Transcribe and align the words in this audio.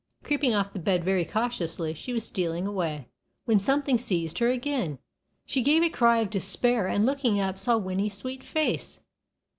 Creeping 0.23 0.55
off 0.55 0.73
the 0.73 0.79
bed 0.79 1.03
very 1.03 1.23
cautiously, 1.23 1.93
she 1.93 2.11
was 2.11 2.25
stealing 2.25 2.65
away, 2.65 3.07
when 3.45 3.59
something 3.59 3.99
seized 3.99 4.39
her 4.39 4.49
again. 4.49 4.97
She 5.45 5.61
gave 5.61 5.83
a 5.83 5.89
cry 5.91 6.17
of 6.21 6.31
despair, 6.31 6.87
and 6.87 7.05
looking 7.05 7.39
up, 7.39 7.59
saw 7.59 7.77
Winnie's 7.77 8.15
sweet 8.17 8.43
face. 8.43 9.01